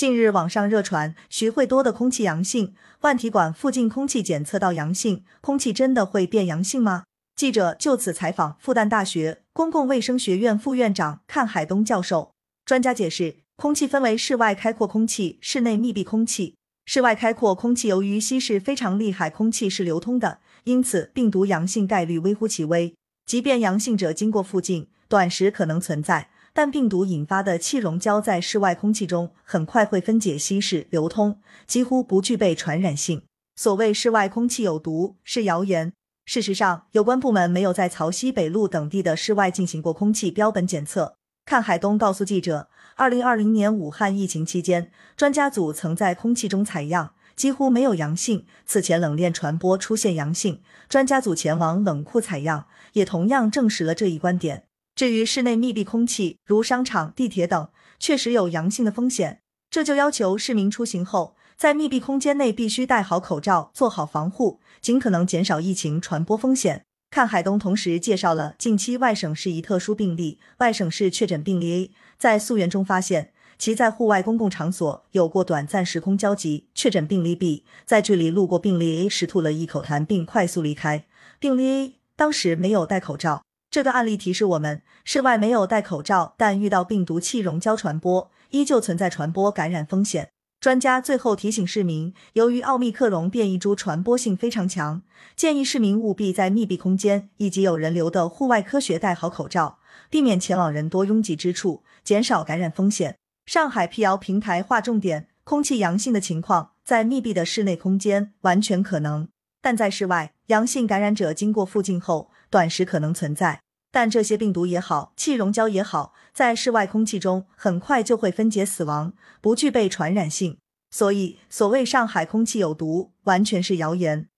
[0.00, 7.04] 近日网上热传徐汇多的空气阳性，万体馆附近空气检测到阳性，空气真的会变阳性吗？
[7.36, 12.32] 记者就此采访复旦大学公共卫生学院副院长阚海东教授，
[12.64, 16.54] 专家解释，空气分为室外开阔空气、室内密闭空气。
[16.86, 22.94] 室外开阔空气由于稀释非常厉害，空气是流通的，因此病毒阳性概率微乎其微。
[23.26, 26.30] 即便阳性者经过附近，短时可能存在。
[26.52, 33.22] 但病毒引发的气溶胶在室外空气中很快会分解稀释流通，几乎不具备传染性。
[33.56, 35.92] 所谓室外空气有毒是谣言。
[36.24, 41.16] 事实上，有关部门没有在曹溪北路等地的室外进行过空气标本检测。
[41.44, 48.46] 看海东告诉记者，二零二零年武汉疫情期间，专家组曾在空气中采样，几乎没有阳性。
[48.64, 54.64] 此前冷链传播出现阳性，专家组前往冷库采样，也同样证实了这一观点。
[54.94, 57.68] 至于室内密闭空气，如商场、地铁等，
[57.98, 59.40] 确实有阳性的风险，
[59.70, 66.84] 这就要求市民出行后，在密闭空间内必须戴好口罩，做好防护，尽可能减少疫情传播风险。
[67.10, 81.04] 看海东同时介绍了近期外省市一特殊病例，外省市确诊病例 A 在溯源中发现其在户外公共场所有过短暂时空交集，确诊病例 B 在距离路过病例 A 时吐了一口痰并快速离开，
[81.40, 83.42] 病例 A 当时没有戴口罩。
[83.70, 90.30] 这个案例提示我们，室外没有戴口罩，但遇到病毒气溶胶传播，依旧存在传播感染风险。
[90.58, 95.02] 专家最后提醒市民，由于奥密克戎变异株传播性非常强，
[95.36, 99.78] 建议市民务必在密闭空间以及有人流的户外科学戴好口罩，
[100.10, 103.16] 避免前往人多拥挤之处，减少感染风险。
[103.46, 109.28] 上海辟谣平台划重点：空气阳性的情况在密闭的室内空间完全可能，
[109.62, 112.29] 但在室外，阳性感染者经过附近后。
[112.50, 113.60] 短时可能存在，
[113.92, 120.58] 但这些病毒也好，气溶胶也好，在室外空气中很快就会分解死亡，不具备传染性。
[120.90, 124.29] 所以，所谓上海空气有毒，完全是谣言。